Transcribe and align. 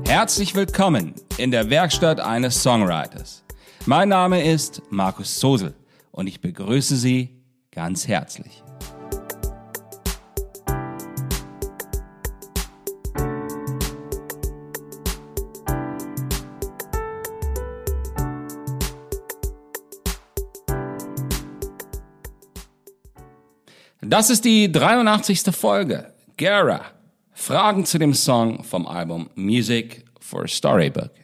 Herzlich 0.00 0.54
willkommen 0.54 1.14
in 1.36 1.50
der 1.50 1.68
Werkstatt 1.68 2.18
eines 2.18 2.62
Songwriters. 2.62 3.44
Mein 3.86 4.08
Name 4.08 4.42
ist 4.42 4.82
Markus 4.90 5.38
Sosel 5.38 5.74
und 6.10 6.26
ich 6.26 6.40
begrüße 6.40 6.96
Sie 6.96 7.30
ganz 7.70 8.08
herzlich. 8.08 8.62
Das 24.00 24.30
ist 24.30 24.44
die 24.44 24.72
83. 24.72 25.54
Folge. 25.54 26.12
Gara. 26.36 27.01
Fragen 27.34 27.86
zu 27.86 27.98
dem 27.98 28.14
Song 28.14 28.62
vom 28.62 28.86
Album 28.86 29.30
Music 29.34 30.04
for 30.20 30.44
a 30.44 30.48
Storybook. 30.48 31.21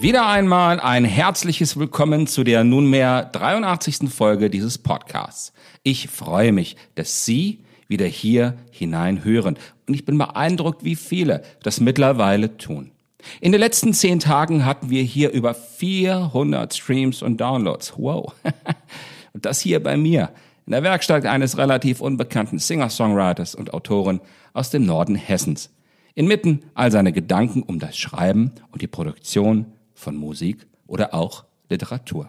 Wieder 0.00 0.28
einmal 0.28 0.78
ein 0.78 1.04
herzliches 1.04 1.76
Willkommen 1.76 2.28
zu 2.28 2.44
der 2.44 2.62
nunmehr 2.62 3.24
83. 3.32 4.08
Folge 4.08 4.48
dieses 4.48 4.78
Podcasts. 4.78 5.52
Ich 5.82 6.06
freue 6.06 6.52
mich, 6.52 6.76
dass 6.94 7.24
Sie 7.24 7.64
wieder 7.88 8.06
hier 8.06 8.54
hinein 8.70 9.24
hören 9.24 9.58
und 9.88 9.94
ich 9.94 10.04
bin 10.04 10.16
beeindruckt, 10.16 10.84
wie 10.84 10.94
viele 10.94 11.42
das 11.64 11.80
mittlerweile 11.80 12.56
tun. 12.58 12.92
In 13.40 13.50
den 13.50 13.60
letzten 13.60 13.92
zehn 13.92 14.20
Tagen 14.20 14.64
hatten 14.64 14.88
wir 14.88 15.02
hier 15.02 15.32
über 15.32 15.52
400 15.52 16.72
Streams 16.72 17.20
und 17.20 17.40
Downloads. 17.40 17.94
Wow. 17.96 18.34
Und 19.34 19.46
das 19.46 19.60
hier 19.60 19.82
bei 19.82 19.96
mir, 19.96 20.30
in 20.66 20.72
der 20.72 20.84
Werkstatt 20.84 21.26
eines 21.26 21.58
relativ 21.58 22.00
unbekannten 22.00 22.58
Singer-Songwriters 22.58 23.54
und 23.54 23.74
Autoren 23.74 24.20
aus 24.52 24.70
dem 24.70 24.86
Norden 24.86 25.16
Hessens. 25.16 25.70
Inmitten 26.14 26.62
all 26.74 26.90
seiner 26.90 27.12
Gedanken 27.12 27.62
um 27.62 27.78
das 27.78 27.98
Schreiben 27.98 28.52
und 28.72 28.80
die 28.80 28.86
Produktion 28.86 29.66
von 29.98 30.16
Musik 30.16 30.66
oder 30.86 31.14
auch 31.14 31.44
Literatur. 31.68 32.28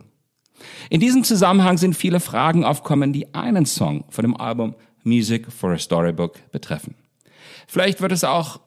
In 0.89 1.00
diesem 1.00 1.23
Zusammenhang 1.23 1.78
sind 1.78 1.95
viele 1.95 2.20
Fragen 2.20 2.66
aufkommen, 2.66 3.14
die 3.14 3.34
einen 3.34 3.66
Song 3.66 4.03
von 4.09 4.23
dem 4.23 4.36
Album 4.36 4.76
Music 5.03 5.52
for 5.52 5.72
a 5.72 5.78
Storybook 5.78 6.52
betreffen. 6.52 6.95
Vielleicht 7.67 8.02
wird 8.02 8.11
es 8.11 8.23
auch 8.23 8.59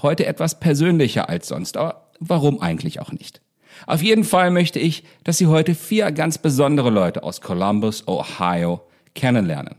heute 0.00 0.26
etwas 0.26 0.58
persönlicher 0.58 1.28
als 1.28 1.48
sonst, 1.48 1.76
aber 1.76 2.10
warum 2.20 2.60
eigentlich 2.62 3.00
auch 3.00 3.12
nicht? 3.12 3.42
Auf 3.86 4.02
jeden 4.02 4.24
Fall 4.24 4.50
möchte 4.50 4.78
ich, 4.78 5.04
dass 5.24 5.38
Sie 5.38 5.48
heute 5.48 5.74
vier 5.74 6.12
ganz 6.12 6.38
besondere 6.38 6.90
Leute 6.90 7.22
aus 7.22 7.40
Columbus, 7.40 8.06
Ohio 8.06 8.82
kennenlernen. 9.14 9.74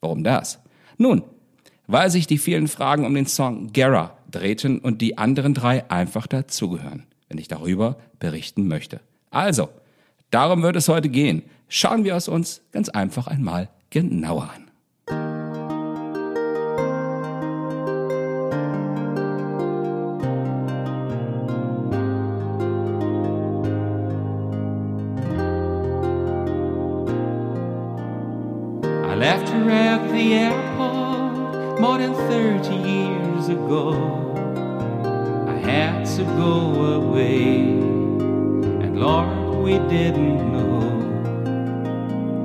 Warum 0.00 0.24
das? 0.24 0.60
Nun, 0.96 1.22
weil 1.88 2.10
sich 2.10 2.26
die 2.28 2.38
vielen 2.38 2.68
Fragen 2.68 3.04
um 3.04 3.14
den 3.14 3.26
Song 3.26 3.72
Gara 3.72 4.16
drehten 4.30 4.78
und 4.78 5.02
die 5.02 5.18
anderen 5.18 5.52
drei 5.52 5.90
einfach 5.90 6.28
dazugehören 6.28 7.09
wenn 7.30 7.38
ich 7.38 7.48
darüber 7.48 7.96
berichten 8.18 8.68
möchte. 8.68 9.00
Also, 9.30 9.70
darum 10.30 10.62
wird 10.62 10.76
es 10.76 10.88
heute 10.88 11.08
gehen. 11.08 11.44
Schauen 11.68 12.04
wir 12.04 12.16
es 12.16 12.28
uns 12.28 12.60
ganz 12.72 12.90
einfach 12.90 13.28
einmal 13.28 13.70
genauer 13.88 14.50
an. 14.54 14.66
I 29.08 29.14
left 29.14 29.48
her 29.48 29.70
at 29.70 30.10
the 30.10 30.32
airport 30.34 31.80
more 31.80 31.98
than 31.98 32.12
30 32.14 32.74
years 32.74 33.48
ago. 33.48 34.09
Didn't 39.90 40.52
know. 40.52 40.78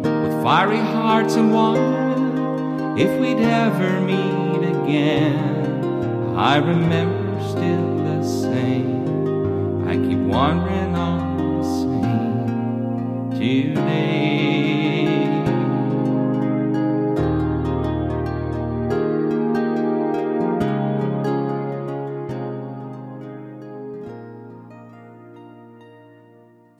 With 0.02 0.44
fiery 0.44 0.80
hearts 0.80 1.36
and 1.36 1.54
wonder 1.54 2.96
if 2.98 3.20
we'd 3.22 3.38
ever 3.38 4.02
meet 4.02 4.68
again. 4.68 6.36
I 6.36 6.58
remember 6.58 7.40
still 7.48 7.98
the 7.98 8.24
same. 8.24 9.88
I 9.88 9.94
keep 9.96 10.18
wondering 10.18 10.96
on 10.96 11.38
the 11.38 11.64
same 11.64 13.40
today. 13.40 14.75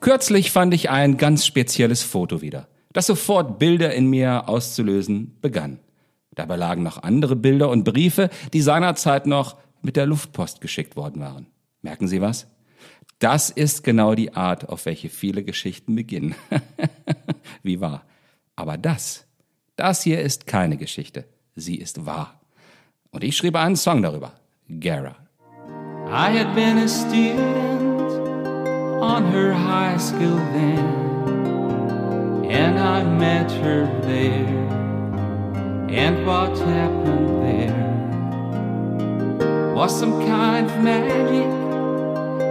Kürzlich 0.06 0.52
fand 0.52 0.72
ich 0.72 0.88
ein 0.88 1.16
ganz 1.16 1.44
spezielles 1.44 2.04
Foto 2.04 2.40
wieder, 2.40 2.68
das 2.92 3.08
sofort 3.08 3.58
Bilder 3.58 3.92
in 3.92 4.06
mir 4.06 4.48
auszulösen 4.48 5.36
begann. 5.40 5.80
Dabei 6.32 6.54
lagen 6.54 6.84
noch 6.84 7.02
andere 7.02 7.34
Bilder 7.34 7.70
und 7.70 7.82
Briefe, 7.82 8.30
die 8.52 8.62
seinerzeit 8.62 9.26
noch 9.26 9.56
mit 9.82 9.96
der 9.96 10.06
Luftpost 10.06 10.60
geschickt 10.60 10.94
worden 10.94 11.22
waren. 11.22 11.46
Merken 11.82 12.06
Sie 12.06 12.20
was? 12.20 12.46
Das 13.18 13.50
ist 13.50 13.82
genau 13.82 14.14
die 14.14 14.32
Art, 14.32 14.68
auf 14.68 14.86
welche 14.86 15.08
viele 15.08 15.42
Geschichten 15.42 15.96
beginnen. 15.96 16.36
Wie 17.64 17.80
wahr. 17.80 18.04
Aber 18.54 18.78
das, 18.78 19.26
das 19.74 20.04
hier 20.04 20.20
ist 20.20 20.46
keine 20.46 20.76
Geschichte. 20.76 21.24
Sie 21.56 21.74
ist 21.74 22.06
wahr. 22.06 22.40
Und 23.10 23.24
ich 23.24 23.36
schrieb 23.36 23.56
einen 23.56 23.74
Song 23.74 24.02
darüber. 24.02 24.34
Gara. 24.68 25.16
I 26.06 26.38
had 26.38 26.54
been 26.54 26.78
a 26.78 26.86
student 26.86 27.85
on 29.16 29.24
her 29.32 29.50
high 29.50 29.96
school 29.96 30.36
then, 30.52 30.78
and 32.50 32.78
I 32.78 33.02
met 33.02 33.50
her 33.50 33.86
there. 34.02 34.68
And 35.88 36.26
what 36.26 36.58
happened 36.58 37.42
there 37.42 37.74
was 39.74 39.98
some 39.98 40.20
kind 40.26 40.66
of 40.66 40.78
magic 40.84 41.50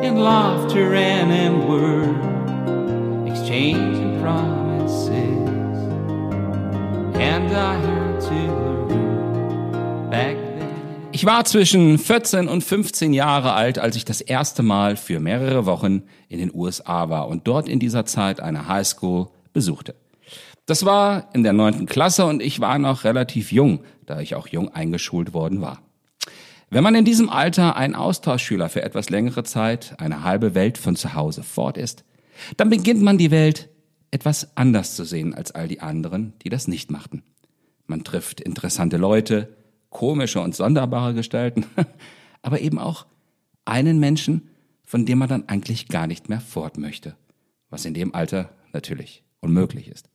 in 0.07 0.15
laughter 0.15 0.95
and 0.95 1.31
in 1.31 1.67
word, 1.67 2.17
exchanging 3.29 4.19
promises. 4.19 5.11
And 7.29 7.55
I 7.55 7.94
Ich 11.15 11.25
war 11.25 11.45
zwischen 11.45 11.97
14 11.97 12.49
und 12.49 12.61
15 12.61 13.13
Jahre 13.13 13.53
alt, 13.53 13.79
als 13.79 13.95
ich 13.95 14.03
das 14.03 14.19
erste 14.19 14.63
Mal 14.63 14.97
für 14.97 15.21
mehrere 15.21 15.65
Wochen 15.65 16.03
in 16.27 16.39
den 16.39 16.53
USA 16.53 17.07
war 17.07 17.29
und 17.29 17.47
dort 17.47 17.69
in 17.69 17.79
dieser 17.79 18.05
Zeit 18.05 18.41
eine 18.41 18.67
Highschool 18.67 19.29
besuchte. 19.53 19.95
Das 20.65 20.83
war 20.83 21.29
in 21.33 21.43
der 21.43 21.53
neunten 21.53 21.85
Klasse 21.85 22.25
und 22.25 22.41
ich 22.41 22.59
war 22.59 22.77
noch 22.79 23.05
relativ 23.05 23.53
jung, 23.53 23.79
da 24.05 24.19
ich 24.19 24.35
auch 24.35 24.49
jung 24.49 24.73
eingeschult 24.73 25.33
worden 25.33 25.61
war. 25.61 25.79
Wenn 26.69 26.83
man 26.83 26.95
in 26.95 27.05
diesem 27.05 27.29
Alter 27.29 27.77
ein 27.77 27.95
Austauschschüler 27.95 28.67
für 28.67 28.81
etwas 28.81 29.09
längere 29.09 29.45
Zeit 29.45 29.95
eine 29.99 30.25
halbe 30.25 30.53
Welt 30.53 30.77
von 30.77 30.97
zu 30.97 31.13
Hause 31.13 31.43
fort 31.43 31.77
ist, 31.77 32.03
dann 32.57 32.69
beginnt 32.69 33.01
man 33.01 33.17
die 33.17 33.31
Welt 33.31 33.69
etwas 34.11 34.57
anders 34.57 34.97
zu 34.97 35.05
sehen 35.05 35.33
als 35.33 35.51
all 35.51 35.69
die 35.69 35.79
anderen, 35.79 36.33
die 36.43 36.49
das 36.49 36.67
nicht 36.67 36.91
machten. 36.91 37.23
Man 37.87 38.03
trifft 38.03 38.41
interessante 38.41 38.97
Leute, 38.97 39.55
komische 39.95 40.41
und 40.41 40.53
sonderbare 40.53 41.13
Gestalten, 41.13 41.65
aber 42.41 42.59
eben 42.59 42.79
auch 42.79 43.05
einen 43.63 43.97
Menschen, 43.97 44.49
von 44.83 45.05
dem 45.05 45.19
man 45.19 45.29
dann 45.29 45.47
eigentlich 45.47 45.87
gar 45.87 46.05
nicht 46.05 46.27
mehr 46.27 46.41
fort 46.41 46.77
möchte, 46.77 47.15
was 47.69 47.85
in 47.85 47.93
dem 47.93 48.13
Alter 48.13 48.49
natürlich 48.73 49.23
unmöglich 49.39 49.87
ist. 49.87 50.09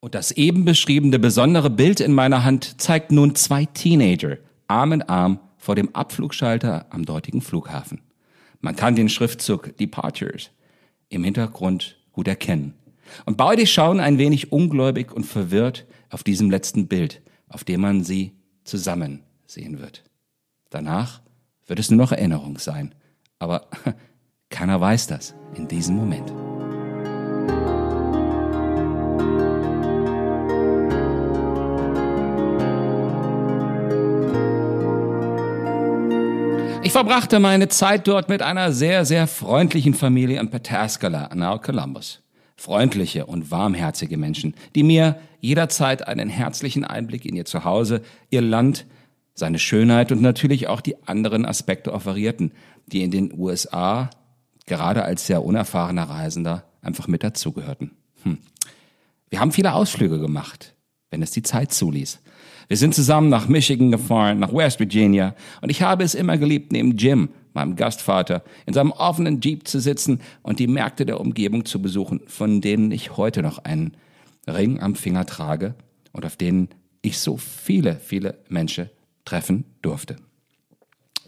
Und 0.00 0.14
das 0.14 0.30
eben 0.30 0.64
beschriebene 0.64 1.18
besondere 1.18 1.68
Bild 1.68 2.00
in 2.00 2.14
meiner 2.14 2.44
Hand 2.44 2.80
zeigt 2.80 3.12
nun 3.12 3.34
zwei 3.34 3.66
Teenager, 3.66 4.38
Arm 4.68 4.92
in 4.92 5.02
Arm, 5.02 5.38
vor 5.58 5.74
dem 5.74 5.94
Abflugschalter 5.94 6.86
am 6.88 7.04
dortigen 7.04 7.42
Flughafen. 7.42 8.00
Man 8.62 8.74
kann 8.74 8.96
den 8.96 9.10
Schriftzug 9.10 9.76
Departures 9.76 10.50
im 11.10 11.24
Hintergrund 11.24 11.98
gut 12.12 12.26
erkennen. 12.26 12.72
Und 13.26 13.36
beide 13.36 13.66
schauen 13.66 14.00
ein 14.00 14.16
wenig 14.16 14.50
ungläubig 14.50 15.12
und 15.12 15.24
verwirrt 15.24 15.84
auf 16.08 16.22
diesem 16.22 16.50
letzten 16.50 16.86
Bild, 16.86 17.20
auf 17.48 17.64
dem 17.64 17.82
man 17.82 18.02
sie 18.02 18.32
zusammen 18.64 19.22
sehen 19.46 19.80
wird. 19.80 20.02
Danach 20.70 21.20
wird 21.66 21.78
es 21.78 21.90
nur 21.90 21.98
noch 21.98 22.12
Erinnerung 22.12 22.58
sein. 22.58 22.94
Aber 23.38 23.68
keiner 24.50 24.80
weiß 24.80 25.06
das 25.06 25.34
in 25.54 25.68
diesem 25.68 25.96
Moment. 25.96 26.32
verbrachte 36.94 37.40
meine 37.40 37.66
Zeit 37.66 38.06
dort 38.06 38.28
mit 38.28 38.40
einer 38.40 38.70
sehr, 38.70 39.04
sehr 39.04 39.26
freundlichen 39.26 39.94
Familie 39.94 40.38
in 40.38 40.48
Pataskala, 40.48 41.28
nahe 41.34 41.58
Columbus. 41.58 42.23
Freundliche 42.64 43.26
und 43.26 43.50
warmherzige 43.50 44.16
Menschen, 44.16 44.54
die 44.74 44.84
mir 44.84 45.20
jederzeit 45.40 46.08
einen 46.08 46.30
herzlichen 46.30 46.82
Einblick 46.82 47.26
in 47.26 47.36
ihr 47.36 47.44
Zuhause, 47.44 48.00
ihr 48.30 48.40
Land, 48.40 48.86
seine 49.34 49.58
Schönheit 49.58 50.10
und 50.12 50.22
natürlich 50.22 50.66
auch 50.66 50.80
die 50.80 50.96
anderen 51.06 51.44
Aspekte 51.44 51.92
offerierten, 51.92 52.52
die 52.86 53.02
in 53.02 53.10
den 53.10 53.38
USA 53.38 54.08
gerade 54.64 55.02
als 55.04 55.26
sehr 55.26 55.44
unerfahrener 55.44 56.04
Reisender 56.04 56.64
einfach 56.80 57.06
mit 57.06 57.22
dazugehörten. 57.22 57.90
Hm. 58.22 58.38
Wir 59.28 59.40
haben 59.40 59.52
viele 59.52 59.74
Ausflüge 59.74 60.18
gemacht, 60.18 60.74
wenn 61.10 61.20
es 61.20 61.32
die 61.32 61.42
Zeit 61.42 61.70
zuließ. 61.70 62.20
Wir 62.68 62.78
sind 62.78 62.94
zusammen 62.94 63.28
nach 63.28 63.46
Michigan 63.46 63.90
gefahren, 63.90 64.38
nach 64.38 64.54
West 64.54 64.80
Virginia, 64.80 65.34
und 65.60 65.68
ich 65.68 65.82
habe 65.82 66.02
es 66.02 66.14
immer 66.14 66.38
geliebt, 66.38 66.72
neben 66.72 66.96
Jim, 66.96 67.28
meinem 67.54 67.76
Gastvater, 67.76 68.42
in 68.66 68.74
seinem 68.74 68.92
offenen 68.92 69.40
Jeep 69.40 69.66
zu 69.66 69.80
sitzen 69.80 70.20
und 70.42 70.58
die 70.58 70.66
Märkte 70.66 71.06
der 71.06 71.20
Umgebung 71.20 71.64
zu 71.64 71.80
besuchen, 71.80 72.20
von 72.26 72.60
denen 72.60 72.90
ich 72.90 73.16
heute 73.16 73.42
noch 73.42 73.58
einen 73.58 73.96
Ring 74.46 74.80
am 74.80 74.94
Finger 74.94 75.24
trage 75.26 75.74
und 76.12 76.26
auf 76.26 76.36
denen 76.36 76.68
ich 77.02 77.18
so 77.18 77.36
viele, 77.36 77.96
viele 77.96 78.38
Menschen 78.48 78.90
treffen 79.24 79.64
durfte. 79.82 80.16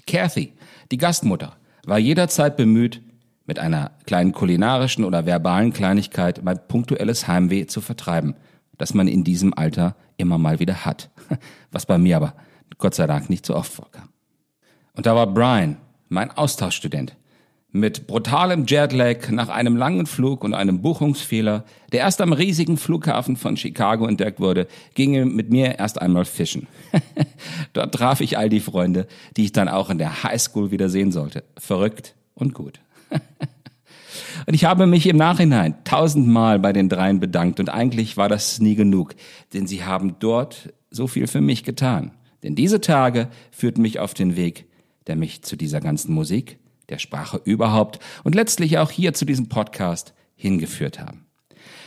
Kathy, 0.07 0.53
die 0.91 0.99
Gastmutter, 0.99 1.57
war 1.85 1.99
jederzeit 1.99 2.57
bemüht, 2.57 3.03
mit 3.47 3.59
einer 3.61 3.93
kleinen 4.07 4.33
kulinarischen 4.33 5.05
oder 5.05 5.25
verbalen 5.25 5.73
Kleinigkeit 5.73 6.43
mein 6.43 6.59
punktuelles 6.67 7.29
Heimweh 7.29 7.67
zu 7.67 7.81
vertreiben, 7.81 8.35
das 8.77 8.93
man 8.93 9.09
in 9.09 9.25
diesem 9.25 9.55
Alter 9.55 9.97
immer 10.17 10.39
mal 10.39 10.59
wieder 10.59 10.85
hat, 10.85 11.11
was 11.71 11.87
bei 11.87 11.97
mir 11.99 12.17
aber 12.17 12.35
Gott 12.79 12.95
sei 12.95 13.07
Dank 13.07 13.31
nicht 13.31 13.47
so 13.47 13.55
oft 13.55 13.73
vorkam. 13.73 14.09
Und 14.95 15.07
da 15.07 15.15
war 15.15 15.27
Brian, 15.33 15.77
mein 16.09 16.31
Austauschstudent, 16.31 17.17
mit 17.73 18.07
brutalem 18.07 18.65
Jetlag 18.67 19.31
nach 19.31 19.49
einem 19.49 19.77
langen 19.77 20.07
Flug 20.07 20.45
und 20.45 20.55
einem 20.55 20.81
Buchungsfehler, 20.81 21.65
der 21.93 22.01
erst 22.01 22.21
am 22.21 22.33
riesigen 22.33 22.79
Flughafen 22.79 23.37
von 23.37 23.57
Chicago 23.57 24.07
entdeckt 24.07 24.41
wurde, 24.41 24.67
ging 24.95 25.15
er 25.15 25.27
mit 25.27 25.51
mir 25.51 25.79
erst 25.79 26.01
einmal 26.01 26.25
fischen. 26.25 26.69
Dort 27.73 27.95
traf 27.95 28.21
ich 28.21 28.39
all 28.39 28.49
die 28.49 28.61
Freunde, 28.61 29.07
die 29.37 29.45
ich 29.45 29.53
dann 29.53 29.69
auch 29.69 29.91
in 29.91 29.99
der 29.99 30.23
Highschool 30.23 30.71
wieder 30.71 30.89
sehen 30.89 31.13
sollte. 31.13 31.45
Verrückt 31.59 32.15
und 32.35 32.55
gut. 32.55 32.81
Und 34.47 34.55
ich 34.55 34.65
habe 34.65 34.87
mich 34.87 35.07
im 35.07 35.17
Nachhinein 35.17 35.75
tausendmal 35.85 36.59
bei 36.59 36.73
den 36.73 36.89
dreien 36.89 37.21
bedankt 37.21 37.59
und 37.59 37.69
eigentlich 37.69 38.17
war 38.17 38.29
das 38.29 38.61
nie 38.61 38.75
genug, 38.75 39.15
denn 39.55 39.67
sie 39.67 39.85
haben 39.85 40.17
dort 40.21 40.73
so 40.91 41.07
viel 41.07 41.27
für 41.27 41.41
mich 41.41 41.65
getan. 41.65 42.13
Denn 42.43 42.55
diese 42.55 42.81
Tage 42.81 43.29
führten 43.51 43.83
mich 43.83 43.99
auf 43.99 44.15
den 44.15 44.37
Weg, 44.37 44.67
der 45.07 45.17
mich 45.17 45.43
zu 45.43 45.57
dieser 45.57 45.81
ganzen 45.81 46.13
Musik, 46.13 46.59
der 46.89 46.99
Sprache 46.99 47.41
überhaupt 47.45 47.99
und 48.25 48.35
letztlich 48.35 48.79
auch 48.79 48.91
hier 48.91 49.15
zu 49.15 49.25
diesem 49.25 49.49
Podcast 49.49 50.15
hingeführt 50.35 51.01
haben. 51.01 51.27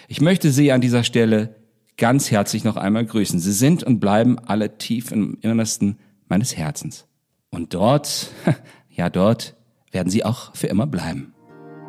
Ich 0.07 0.21
möchte 0.21 0.51
Sie 0.51 0.71
an 0.71 0.81
dieser 0.81 1.03
Stelle 1.03 1.55
ganz 1.97 2.31
herzlich 2.31 2.63
noch 2.63 2.77
einmal 2.77 3.05
grüßen. 3.05 3.39
Sie 3.39 3.51
sind 3.51 3.83
und 3.83 3.99
bleiben 3.99 4.39
alle 4.39 4.77
tief 4.77 5.11
im 5.11 5.37
Innersten 5.41 5.99
meines 6.27 6.57
Herzens. 6.57 7.05
Und 7.51 7.73
dort, 7.73 8.31
ja 8.89 9.09
dort, 9.09 9.55
werden 9.91 10.09
Sie 10.09 10.25
auch 10.25 10.55
für 10.55 10.67
immer 10.67 10.87
bleiben. 10.87 11.33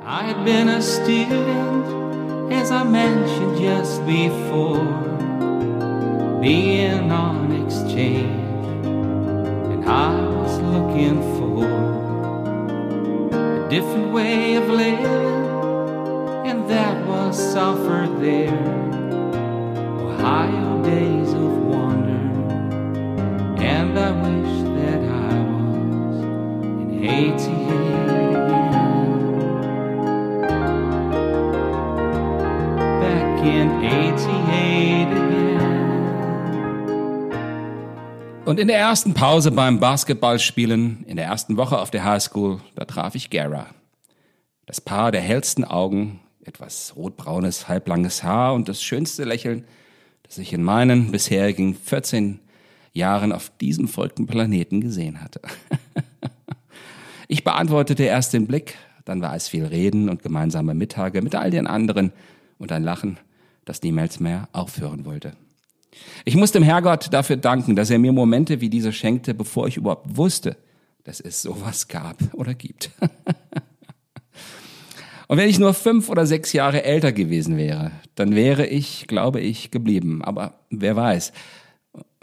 I 0.02 0.32
had 0.32 0.44
been 0.44 0.68
a 0.68 0.80
student, 0.80 1.84
as 2.50 2.70
I 2.70 2.84
mentioned 2.84 3.60
just 3.60 4.04
before, 4.06 4.80
being 6.40 7.12
on 7.12 7.64
exchange, 7.64 8.39
I 9.86 10.20
was 10.36 10.58
looking 10.60 11.20
for 11.36 11.64
a 13.32 13.68
different 13.68 14.12
way 14.12 14.56
of 14.56 14.68
living, 14.68 15.06
and 16.46 16.68
that 16.68 17.06
was 17.06 17.56
offered 17.56 18.20
there. 18.20 18.52
Ohio 19.98 20.82
days 20.84 21.32
of 21.32 21.52
wonder, 21.74 22.24
and 23.62 23.98
I 23.98 24.10
wish 24.26 24.62
that 24.78 25.00
I 25.02 25.34
was 25.50 26.16
in 26.82 27.04
88 27.04 28.09
Und 38.50 38.58
in 38.58 38.66
der 38.66 38.78
ersten 38.78 39.14
Pause 39.14 39.52
beim 39.52 39.78
Basketballspielen, 39.78 41.04
in 41.06 41.14
der 41.14 41.26
ersten 41.26 41.56
Woche 41.56 41.78
auf 41.78 41.92
der 41.92 42.02
Highschool, 42.02 42.60
da 42.74 42.84
traf 42.84 43.14
ich 43.14 43.30
Gara. 43.30 43.68
Das 44.66 44.80
Paar 44.80 45.12
der 45.12 45.20
hellsten 45.20 45.62
Augen, 45.62 46.18
etwas 46.42 46.94
rotbraunes, 46.96 47.68
halblanges 47.68 48.24
Haar 48.24 48.54
und 48.54 48.68
das 48.68 48.82
schönste 48.82 49.22
Lächeln, 49.22 49.64
das 50.24 50.36
ich 50.38 50.52
in 50.52 50.64
meinen 50.64 51.12
bisherigen 51.12 51.76
14 51.76 52.40
Jahren 52.92 53.30
auf 53.30 53.52
diesem 53.60 53.86
folgten 53.86 54.26
Planeten 54.26 54.80
gesehen 54.80 55.22
hatte. 55.22 55.40
ich 57.28 57.44
beantwortete 57.44 58.02
erst 58.02 58.32
den 58.32 58.48
Blick, 58.48 58.74
dann 59.04 59.22
war 59.22 59.36
es 59.36 59.46
viel 59.46 59.64
Reden 59.64 60.08
und 60.08 60.24
gemeinsame 60.24 60.74
Mittage 60.74 61.22
mit 61.22 61.36
all 61.36 61.52
den 61.52 61.68
anderen 61.68 62.12
und 62.58 62.72
ein 62.72 62.82
Lachen 62.82 63.16
das 63.64 63.80
niemals 63.82 64.18
mehr 64.18 64.48
aufhören 64.50 65.04
wollte. 65.04 65.34
Ich 66.24 66.36
muss 66.36 66.52
dem 66.52 66.62
Herrgott 66.62 67.12
dafür 67.12 67.36
danken, 67.36 67.76
dass 67.76 67.90
er 67.90 67.98
mir 67.98 68.12
Momente 68.12 68.60
wie 68.60 68.70
diese 68.70 68.92
schenkte, 68.92 69.34
bevor 69.34 69.66
ich 69.68 69.76
überhaupt 69.76 70.16
wusste, 70.16 70.56
dass 71.04 71.20
es 71.20 71.42
sowas 71.42 71.88
gab 71.88 72.16
oder 72.34 72.54
gibt. 72.54 72.90
Und 75.28 75.38
wenn 75.38 75.48
ich 75.48 75.60
nur 75.60 75.74
fünf 75.74 76.08
oder 76.08 76.26
sechs 76.26 76.52
Jahre 76.52 76.82
älter 76.82 77.12
gewesen 77.12 77.56
wäre, 77.56 77.92
dann 78.16 78.34
wäre 78.34 78.66
ich, 78.66 79.06
glaube 79.06 79.40
ich, 79.40 79.70
geblieben. 79.70 80.24
Aber 80.24 80.54
wer 80.70 80.96
weiß. 80.96 81.32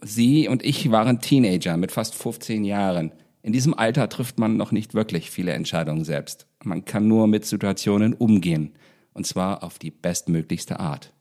Sie 0.03 0.49
und 0.49 0.61
ich 0.65 0.91
waren 0.91 1.21
Teenager 1.21 1.77
mit 1.77 1.93
fast 1.93 2.15
15 2.15 2.65
Jahren. 2.65 3.13
In 3.43 3.53
diesem 3.53 3.73
Alter 3.73 4.09
trifft 4.09 4.39
man 4.39 4.57
noch 4.57 4.73
nicht 4.73 4.93
wirklich 4.93 5.31
viele 5.31 5.53
Entscheidungen 5.53 6.03
selbst. 6.03 6.47
Man 6.65 6.83
kann 6.83 7.07
nur 7.07 7.27
mit 7.27 7.45
Situationen 7.45 8.13
umgehen. 8.13 8.73
Und 9.13 9.25
zwar 9.25 9.63
auf 9.63 9.79
die 9.79 9.91
bestmöglichste 9.91 10.81
Art. 10.81 11.13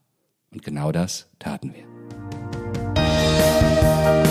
Und 0.51 0.63
genau 0.63 0.91
das 0.91 1.29
taten 1.39 1.73
wir. 1.73 1.96
Thank 3.79 4.25
you. 4.25 4.26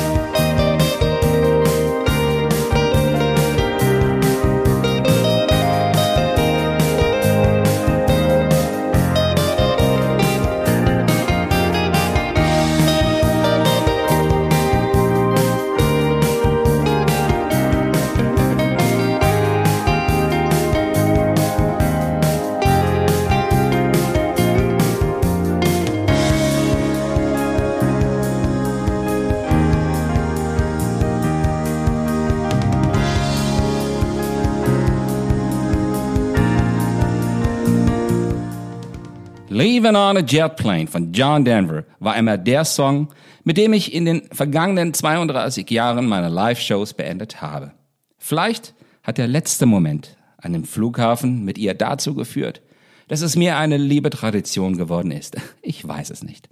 Leaving 39.48 39.94
on 39.94 40.16
a 40.16 40.22
Jet 40.22 40.56
Plane 40.56 40.88
von 40.88 41.12
John 41.12 41.44
Denver 41.44 41.84
war 42.00 42.14
einmal 42.14 42.36
der 42.36 42.64
Song, 42.64 43.08
mit 43.44 43.56
dem 43.56 43.72
ich 43.72 43.94
in 43.94 44.04
den 44.04 44.22
vergangenen 44.32 44.92
32 44.92 45.70
Jahren 45.70 46.06
meine 46.06 46.28
Live-Shows 46.28 46.94
beendet 46.94 47.40
habe. 47.40 47.72
Vielleicht 48.18 48.74
hat 49.04 49.18
der 49.18 49.28
letzte 49.28 49.66
Moment 49.66 50.16
an 50.38 50.52
dem 50.52 50.64
Flughafen 50.64 51.44
mit 51.44 51.58
ihr 51.58 51.74
dazu 51.74 52.14
geführt, 52.16 52.60
dass 53.06 53.20
es 53.20 53.36
mir 53.36 53.56
eine 53.56 53.76
liebe 53.76 54.10
Tradition 54.10 54.76
geworden 54.76 55.12
ist. 55.12 55.36
Ich 55.62 55.86
weiß 55.86 56.10
es 56.10 56.24
nicht. 56.24 56.48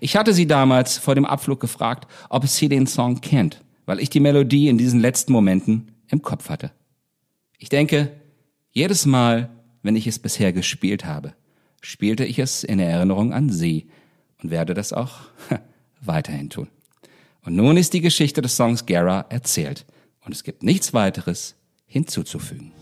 Ich 0.00 0.16
hatte 0.16 0.32
sie 0.32 0.46
damals 0.46 0.96
vor 0.96 1.14
dem 1.14 1.26
Abflug 1.26 1.60
gefragt, 1.60 2.06
ob 2.30 2.46
sie 2.46 2.70
den 2.70 2.86
Song 2.86 3.20
kennt, 3.20 3.62
weil 3.84 4.00
ich 4.00 4.08
die 4.08 4.20
Melodie 4.20 4.68
in 4.68 4.78
diesen 4.78 5.00
letzten 5.00 5.32
Momenten 5.32 5.92
im 6.08 6.22
Kopf 6.22 6.48
hatte. 6.48 6.70
Ich 7.58 7.68
denke, 7.68 8.10
jedes 8.70 9.04
Mal, 9.04 9.50
wenn 9.82 9.96
ich 9.96 10.06
es 10.06 10.18
bisher 10.18 10.54
gespielt 10.54 11.04
habe, 11.04 11.34
spielte 11.82 12.24
ich 12.24 12.38
es 12.38 12.64
in 12.64 12.78
Erinnerung 12.78 13.32
an 13.32 13.50
sie 13.50 13.88
und 14.42 14.50
werde 14.50 14.72
das 14.74 14.92
auch 14.92 15.20
weiterhin 16.00 16.48
tun. 16.48 16.68
Und 17.44 17.56
nun 17.56 17.76
ist 17.76 17.92
die 17.92 18.00
Geschichte 18.00 18.40
des 18.40 18.56
Songs 18.56 18.86
Gara 18.86 19.26
erzählt 19.28 19.84
und 20.24 20.32
es 20.32 20.44
gibt 20.44 20.62
nichts 20.62 20.94
weiteres 20.94 21.56
hinzuzufügen. 21.86 22.72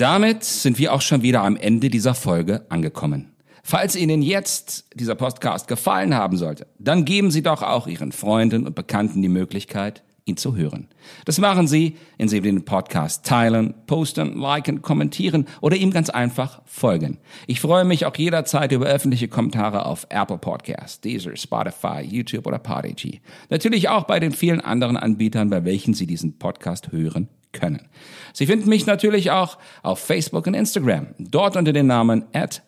Damit 0.00 0.44
sind 0.44 0.78
wir 0.78 0.94
auch 0.94 1.02
schon 1.02 1.22
wieder 1.22 1.42
am 1.42 1.56
Ende 1.56 1.90
dieser 1.90 2.14
Folge 2.14 2.64
angekommen. 2.70 3.32
Falls 3.62 3.94
Ihnen 3.94 4.22
jetzt 4.22 4.86
dieser 4.94 5.14
Podcast 5.14 5.68
gefallen 5.68 6.14
haben 6.14 6.38
sollte, 6.38 6.66
dann 6.78 7.04
geben 7.04 7.30
Sie 7.30 7.42
doch 7.42 7.62
auch 7.62 7.86
Ihren 7.86 8.10
Freunden 8.10 8.66
und 8.66 8.74
Bekannten 8.74 9.20
die 9.20 9.28
Möglichkeit, 9.28 10.02
ihn 10.24 10.38
zu 10.38 10.56
hören. 10.56 10.88
Das 11.26 11.38
machen 11.38 11.66
Sie, 11.66 11.96
indem 12.16 12.28
Sie 12.28 12.40
den 12.40 12.64
Podcast 12.64 13.26
teilen, 13.26 13.74
posten, 13.86 14.40
liken, 14.40 14.80
kommentieren 14.80 15.46
oder 15.60 15.76
ihm 15.76 15.90
ganz 15.90 16.08
einfach 16.08 16.62
folgen. 16.64 17.18
Ich 17.46 17.60
freue 17.60 17.84
mich 17.84 18.06
auch 18.06 18.16
jederzeit 18.16 18.72
über 18.72 18.86
öffentliche 18.86 19.28
Kommentare 19.28 19.84
auf 19.84 20.06
Apple 20.08 20.38
Podcasts, 20.38 21.02
Deezer, 21.02 21.36
Spotify, 21.36 22.00
YouTube 22.00 22.46
oder 22.46 22.58
Podigy. 22.58 23.20
Natürlich 23.50 23.90
auch 23.90 24.04
bei 24.04 24.18
den 24.18 24.32
vielen 24.32 24.62
anderen 24.62 24.96
Anbietern, 24.96 25.50
bei 25.50 25.64
welchen 25.66 25.92
Sie 25.92 26.06
diesen 26.06 26.38
Podcast 26.38 26.90
hören 26.90 27.28
können. 27.52 27.88
Sie 28.32 28.46
finden 28.46 28.68
mich 28.68 28.86
natürlich 28.86 29.30
auch 29.30 29.58
auf 29.82 29.98
Facebook 29.98 30.46
und 30.46 30.54
Instagram, 30.54 31.08
dort 31.18 31.56
unter 31.56 31.72
dem 31.72 31.86
Namen 31.86 32.24
at 32.32 32.62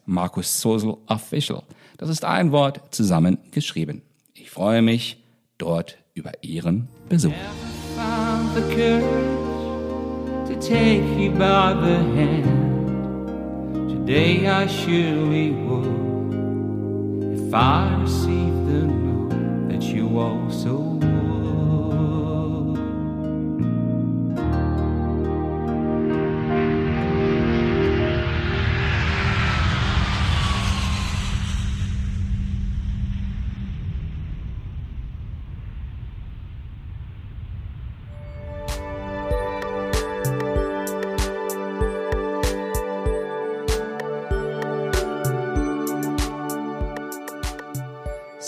Official. 1.07 1.63
Das 1.99 2.09
ist 2.09 2.25
ein 2.25 2.53
Wort 2.53 2.81
zusammengeschrieben. 2.95 4.03
Ich 4.35 4.51
freue 4.51 4.83
mich 4.83 5.23
dort 5.59 5.99
über 6.15 6.33
Ihren 6.43 6.89
Besuch. 7.09 7.33
Today 14.05 14.49
I 14.49 14.67
surely 14.67 15.53
would 15.53 15.87
if 17.39 17.55
I 17.55 17.95
received 18.03 18.67
the 18.67 18.87
note 18.89 19.69
that 19.69 19.83
you 19.85 20.19
also 20.19 21.02